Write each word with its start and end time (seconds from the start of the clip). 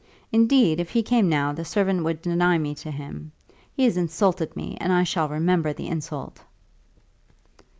Indeed, 0.31 0.79
if 0.79 0.89
he 0.89 1.03
came 1.03 1.29
now 1.29 1.53
the 1.53 1.63
servant 1.63 2.03
would 2.03 2.23
deny 2.23 2.57
me 2.57 2.73
to 2.73 2.89
him. 2.89 3.31
He 3.71 3.83
has 3.83 3.97
insulted 3.97 4.55
me, 4.55 4.75
and 4.81 4.91
I 4.91 5.03
shall 5.03 5.29
remember 5.29 5.73
the 5.73 5.89
insult." 5.89 6.41